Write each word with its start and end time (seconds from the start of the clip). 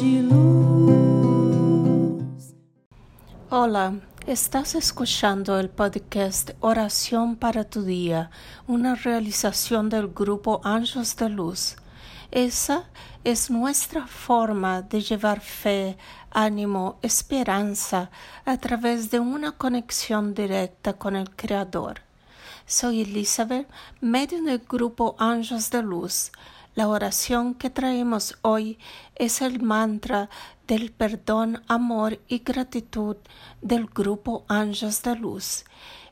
de 0.00 0.22
luz. 0.22 0.44
Hola, 3.50 3.94
estás 4.26 4.74
escuchando 4.74 5.58
el 5.58 5.70
podcast 5.70 6.50
Oración 6.60 7.36
para 7.36 7.64
tu 7.64 7.82
Día, 7.82 8.30
una 8.66 8.94
realización 8.94 9.88
del 9.88 10.08
grupo 10.08 10.60
Anjos 10.64 11.16
de 11.16 11.28
Luz. 11.30 11.76
Esa 12.30 12.84
es 13.24 13.50
nuestra 13.50 14.06
forma 14.06 14.82
de 14.82 15.00
llevar 15.00 15.40
fe, 15.40 15.96
ánimo, 16.30 16.98
esperanza 17.02 18.10
a 18.44 18.58
través 18.58 19.10
de 19.10 19.20
una 19.20 19.52
conexión 19.52 20.34
directa 20.34 20.94
con 20.94 21.16
el 21.16 21.30
Creador. 21.34 22.02
Soy 22.66 23.02
Elizabeth, 23.02 23.68
medio 24.00 24.42
del 24.42 24.58
grupo 24.58 25.14
Anjos 25.18 25.70
de 25.70 25.82
Luz 25.82 26.32
la 26.76 26.88
oración 26.88 27.54
que 27.54 27.70
traemos 27.70 28.36
hoy 28.42 28.78
es 29.14 29.40
el 29.40 29.62
mantra 29.62 30.28
del 30.66 30.92
perdón, 30.92 31.62
amor 31.68 32.20
y 32.28 32.40
gratitud 32.40 33.16
del 33.62 33.86
grupo 33.86 34.44
Ángeles 34.46 35.02
de 35.02 35.16
Luz. 35.16 35.64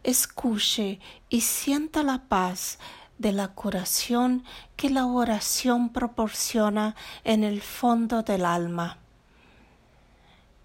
Escuche 0.05 1.01
y 1.29 1.43
sienta 1.43 2.03
la 2.03 2.23
paz 2.29 2.79
de 3.19 3.33
la 3.33 3.49
curación 3.49 4.43
que 4.75 4.89
la 4.89 5.05
oración 5.05 5.91
proporciona 5.91 6.97
en 7.25 7.45
el 7.45 7.61
fondo 7.61 8.23
del 8.23 8.47
alma. 8.47 8.97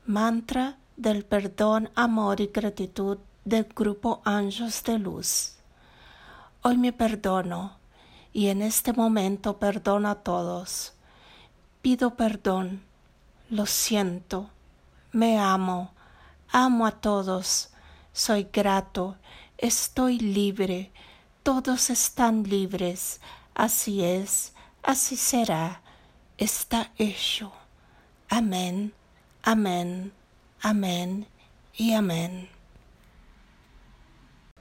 Mantra 0.05 0.77
del 0.95 1.26
perdón, 1.26 1.90
amor 1.93 2.40
y 2.40 2.48
gratitud 2.48 3.18
del 3.43 3.66
grupo 3.66 4.21
Ángeles 4.23 4.81
de 4.85 4.98
Luz. 4.98 5.57
Hoy 6.62 6.77
me 6.77 6.93
perdono 6.93 7.79
y 8.34 8.48
en 8.48 8.62
este 8.62 8.94
momento 8.94 9.58
perdono 9.58 10.10
a 10.10 10.16
todos. 10.16 10.94
Pido 11.82 12.16
perdón, 12.16 12.84
lo 13.49 13.66
siento, 13.66 14.49
me 15.12 15.40
amo, 15.40 15.91
amo 16.49 16.86
a 16.86 16.91
todos, 16.91 17.70
soy 18.13 18.48
grato, 18.52 19.18
estoy 19.58 20.20
libre, 20.20 20.91
todos 21.44 21.90
están 21.90 22.44
libres, 22.44 23.21
así 23.55 24.04
es, 24.04 24.54
así 24.84 25.16
será, 25.16 25.82
está 26.38 26.91
hecho. 26.98 27.52
Amén, 28.30 28.93
amén, 29.41 30.14
amén 30.62 31.27
y 31.76 31.93
amén. 31.93 32.49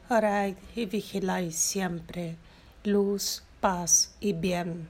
Orad 0.08 0.54
y 0.74 0.86
vigiláis 0.86 1.56
siempre, 1.56 2.36
luz, 2.84 3.42
paz 3.60 4.14
y 4.20 4.32
bien. 4.32 4.88